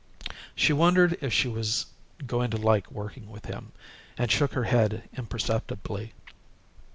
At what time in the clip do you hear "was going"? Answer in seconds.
1.47-2.49